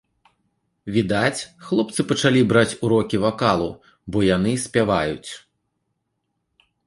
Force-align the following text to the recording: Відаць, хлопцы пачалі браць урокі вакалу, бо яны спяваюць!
Відаць, 0.95 1.41
хлопцы 1.65 2.05
пачалі 2.11 2.41
браць 2.53 2.77
урокі 2.87 3.17
вакалу, 3.25 3.67
бо 4.15 4.25
яны 4.29 4.51
спяваюць! 4.67 5.29